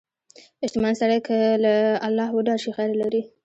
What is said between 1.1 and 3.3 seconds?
که له الله وډار شي، خیر لري.